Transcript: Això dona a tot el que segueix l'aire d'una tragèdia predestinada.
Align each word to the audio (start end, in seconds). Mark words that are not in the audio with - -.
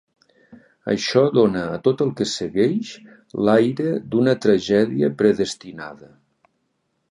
Això 0.93 1.21
dona 1.37 1.65
a 1.73 1.75
tot 1.87 2.01
el 2.05 2.13
que 2.21 2.27
segueix 2.31 2.95
l'aire 3.49 3.93
d'una 4.15 4.35
tragèdia 4.49 5.13
predestinada. 5.23 6.13